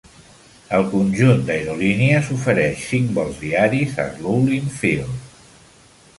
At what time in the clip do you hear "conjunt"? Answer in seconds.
0.93-1.43